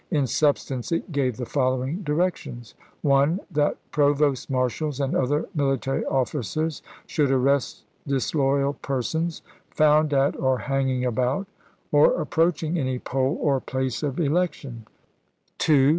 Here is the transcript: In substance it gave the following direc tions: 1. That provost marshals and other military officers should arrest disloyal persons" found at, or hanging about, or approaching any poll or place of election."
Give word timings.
In 0.09 0.25
substance 0.25 0.91
it 0.91 1.11
gave 1.11 1.37
the 1.37 1.45
following 1.45 2.03
direc 2.03 2.35
tions: 2.35 2.73
1. 3.03 3.39
That 3.51 3.77
provost 3.91 4.49
marshals 4.49 4.99
and 4.99 5.13
other 5.15 5.47
military 5.53 6.03
officers 6.05 6.81
should 7.05 7.29
arrest 7.29 7.83
disloyal 8.07 8.73
persons" 8.73 9.43
found 9.79 10.11
at, 10.11 10.35
or 10.39 10.57
hanging 10.57 11.05
about, 11.05 11.45
or 11.91 12.19
approaching 12.19 12.79
any 12.79 12.97
poll 12.97 13.37
or 13.39 13.59
place 13.59 14.01
of 14.01 14.19
election." 14.19 14.87